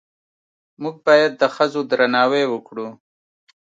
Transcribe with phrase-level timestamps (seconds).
[0.81, 2.87] موږ باید د ښځو درناوی وکړو